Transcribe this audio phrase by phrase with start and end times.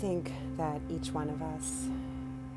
[0.00, 1.88] think that each one of us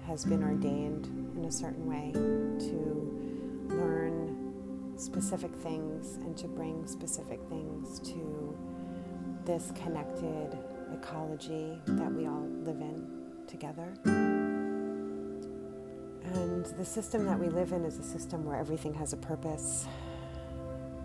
[0.05, 4.53] has been ordained in a certain way to learn
[4.95, 8.55] specific things and to bring specific things to
[9.43, 10.55] this connected
[10.93, 13.07] ecology that we all live in
[13.47, 13.91] together.
[16.23, 19.87] And the system that we live in is a system where everything has a purpose.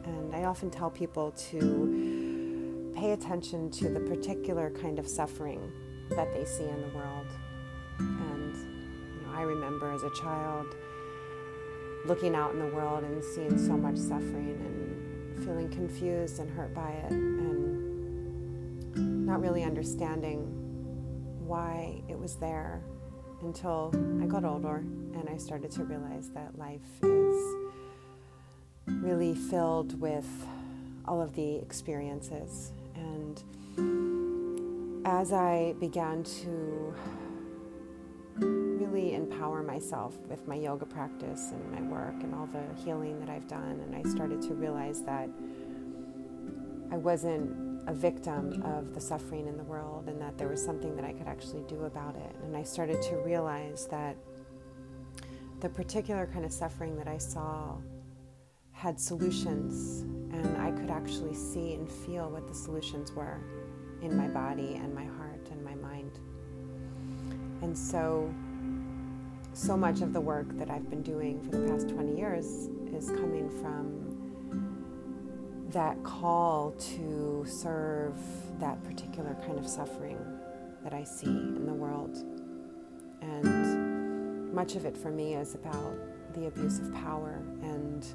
[0.05, 5.73] And I often tell people to pay attention to the particular kind of suffering
[6.11, 7.27] that they see in the world.
[7.99, 10.75] And you know, I remember as a child
[12.05, 16.73] looking out in the world and seeing so much suffering and feeling confused and hurt
[16.75, 17.77] by it and
[19.27, 20.53] not really understanding
[21.47, 22.83] why it was there
[23.43, 23.93] until
[24.23, 27.57] I got older and I started to realize that life is
[28.87, 30.27] really filled with
[31.07, 32.73] all of the experiences.
[32.95, 33.43] And
[35.07, 36.93] as I began to
[38.41, 43.31] really empower myself with my yoga practice and my work and all the healing that
[43.31, 45.31] I've done, and I started to realize that
[46.91, 50.97] I wasn't a victim of the suffering in the world and that there was something
[50.97, 52.35] that I could actually do about it.
[52.43, 54.17] And I started to realize that
[55.61, 57.77] the particular kind of suffering that I saw
[58.73, 60.01] had solutions,
[60.33, 63.41] and I could actually see and feel what the solutions were
[64.03, 66.19] in my body and my heart and my mind.
[67.63, 68.33] And so,
[69.53, 73.11] so much of the work that I've been doing for the past 20 years is
[73.11, 74.07] coming from
[75.71, 78.15] that call to serve
[78.61, 80.19] that particular kind of suffering
[80.83, 82.17] that I see in the world.
[83.21, 85.97] And much of it for me is about
[86.35, 88.07] the abuse of power and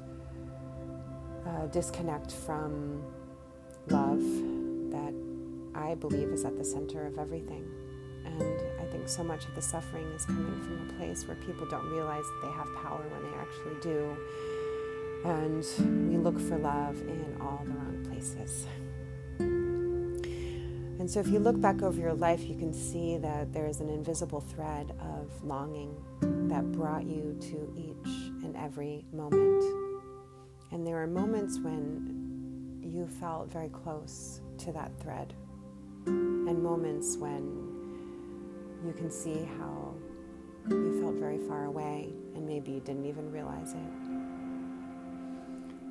[1.46, 3.02] uh, disconnect from
[3.88, 4.22] love
[4.90, 5.12] that
[5.90, 7.68] I believe is at the center of everything.
[8.24, 11.66] And I think so much of the suffering is coming from a place where people
[11.66, 14.16] don't realize that they have power when they actually do
[15.24, 15.64] and
[16.10, 18.66] we look for love in all the wrong places.
[20.98, 23.80] And so, if you look back over your life, you can see that there is
[23.80, 25.94] an invisible thread of longing
[26.48, 28.14] that brought you to each
[28.44, 29.64] and every moment.
[30.70, 35.34] And there are moments when you felt very close to that thread,
[36.48, 37.72] and moments when
[38.84, 39.94] you can see how
[40.68, 43.92] you felt very far away and maybe you didn't even realize it.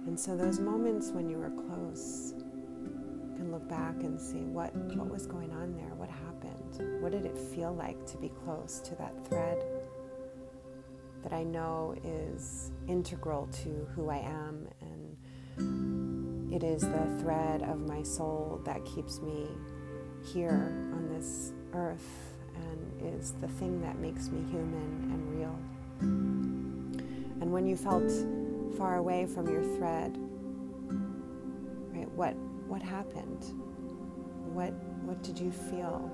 [0.08, 4.76] And so those moments when you were close, you can look back and see what,
[4.76, 8.80] what was going on there, what happened, what did it feel like to be close
[8.82, 9.64] to that thread
[11.24, 17.80] that I know is integral to who I am and it is the thread of
[17.88, 19.48] my soul that keeps me
[20.24, 25.60] here on this earth and is the thing that makes me human and real.
[27.42, 28.12] And when you felt
[28.78, 30.18] far away from your thread,
[31.94, 32.10] right?
[32.12, 32.36] What
[32.68, 33.44] what happened?
[34.54, 34.74] What
[35.04, 36.10] what did you feel?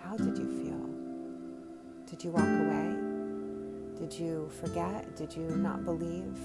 [0.00, 2.06] How did you feel?
[2.06, 2.94] Did you walk away?
[3.98, 5.16] Did you forget?
[5.16, 6.38] Did you not believe?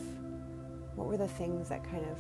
[0.96, 2.18] What were the things that kind of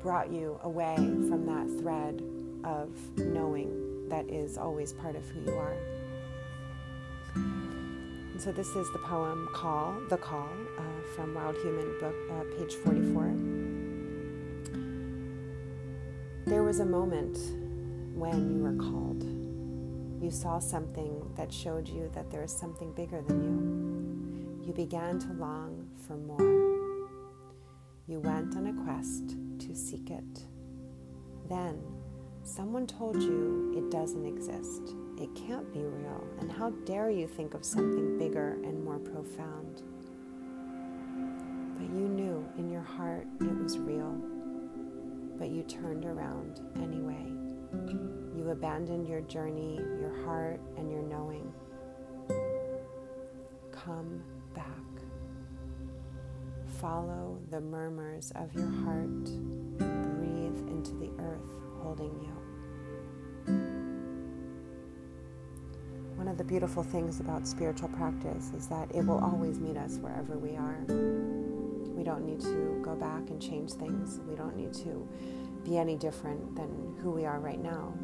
[0.00, 2.22] brought you away from that thread
[2.66, 5.76] of knowing that is always part of who you are?
[7.34, 10.82] And so this is the poem Call, The Call, uh,
[11.14, 13.34] from Wild Human book, uh, page 44.
[16.44, 17.38] There was a moment
[18.14, 19.22] when you were called.
[20.22, 24.66] You saw something that showed you that there is something bigger than you.
[24.66, 26.40] You began to long for more.
[28.06, 30.44] You went on a quest to seek it.
[31.48, 31.82] Then
[32.46, 36.24] someone told you it doesn't exist it can't be real.
[36.40, 39.82] And how dare you think of something bigger and more profound?
[41.76, 44.14] But you knew in your heart it was real,
[45.38, 47.24] but you turned around anyway.
[48.36, 51.52] You abandoned your journey, your heart, and your knowing.
[53.72, 54.22] Come
[54.54, 54.66] back.
[56.78, 59.24] Follow the murmurs of your heart.
[59.78, 62.36] Breathe into the earth holding you.
[66.16, 69.98] one of the beautiful things about spiritual practice is that it will always meet us
[69.98, 70.80] wherever we are.
[71.94, 74.18] We don't need to go back and change things.
[74.28, 75.08] We don't need to
[75.62, 77.94] be any different than who we are right now.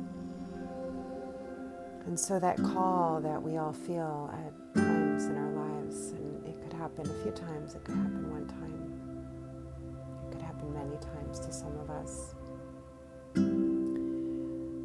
[2.06, 6.62] And so that call that we all feel at times in our lives, and it
[6.62, 11.40] could happen a few times, it could happen one time, it could happen many times
[11.40, 12.37] to some of us.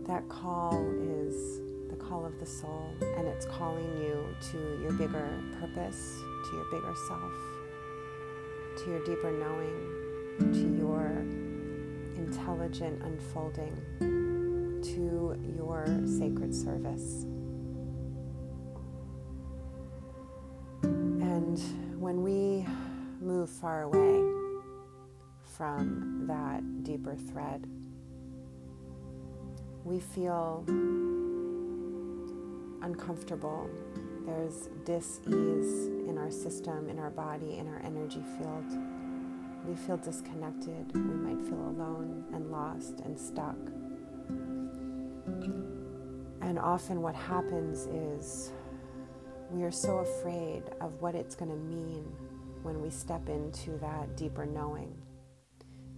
[0.08, 1.60] That call is
[1.90, 6.66] the call of the soul, and it's calling you to your bigger purpose, to your
[6.72, 7.34] bigger self,
[8.78, 11.26] to your deeper knowing, to your
[12.16, 13.76] intelligent unfolding,
[14.82, 17.26] to your sacred service.
[20.84, 21.60] And
[22.00, 22.66] when we
[23.20, 24.24] move far away
[25.44, 27.68] from that deeper thread,
[29.88, 30.66] we feel
[32.82, 33.70] uncomfortable.
[34.26, 38.66] There's dis ease in our system, in our body, in our energy field.
[39.66, 40.94] We feel disconnected.
[40.94, 43.56] We might feel alone and lost and stuck.
[46.42, 48.52] And often, what happens is
[49.50, 52.04] we are so afraid of what it's going to mean
[52.64, 54.94] when we step into that deeper knowing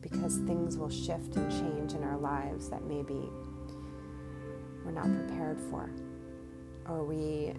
[0.02, 3.30] because things will shift and change in our lives that maybe
[4.86, 5.90] we're not prepared for,
[6.88, 7.54] or we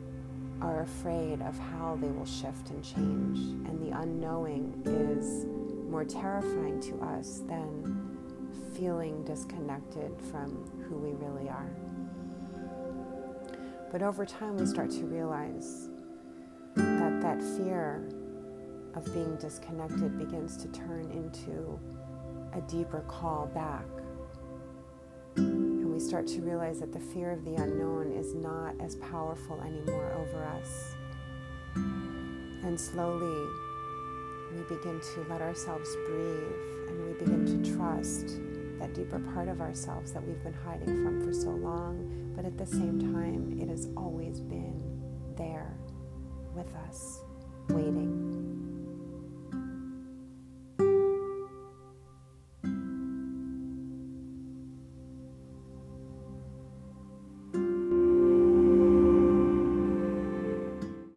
[0.60, 3.38] are afraid of how they will shift and change.
[3.68, 5.46] And the unknowing is
[5.90, 8.18] more terrifying to us than
[8.74, 11.70] feeling disconnected from who we really are.
[13.90, 15.88] But over time, we start to realize
[16.76, 18.08] that that fear
[18.94, 21.78] of being disconnected begins to turn into
[22.52, 23.84] a deeper call back
[26.10, 30.44] start to realize that the fear of the unknown is not as powerful anymore over
[30.44, 30.96] us.
[31.76, 33.46] And slowly,
[34.52, 38.40] we begin to let ourselves breathe and we begin to trust
[38.80, 42.58] that deeper part of ourselves that we've been hiding from for so long, but at
[42.58, 44.82] the same time, it has always been
[45.36, 45.78] there
[46.56, 47.20] with us.